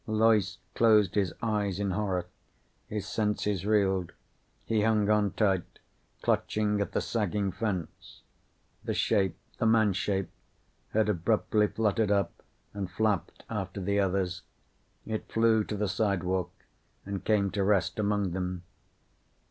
[0.07, 2.25] Loyce closed his eyes in horror.
[2.87, 4.13] His senses reeled.
[4.65, 5.77] He hung on tight,
[6.23, 8.23] clutching at the sagging fence.
[8.83, 10.31] The shape, the man shape,
[10.91, 12.41] had abruptly fluttered up
[12.73, 14.41] and flapped after the others.
[15.05, 16.49] It flew to the sidewalk
[17.05, 18.63] and came to rest among them.